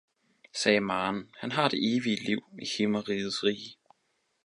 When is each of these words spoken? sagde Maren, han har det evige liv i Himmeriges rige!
sagde 0.53 0.79
Maren, 0.79 1.29
han 1.37 1.51
har 1.51 1.67
det 1.69 1.95
evige 1.95 2.25
liv 2.27 2.37
i 2.61 2.65
Himmeriges 2.77 3.43
rige! 3.43 3.77